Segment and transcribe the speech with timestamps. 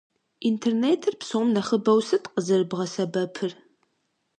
[0.49, 3.51] Интернетыр псом нэхъыбэу сыт къызэрыбгъэсэбэпыр?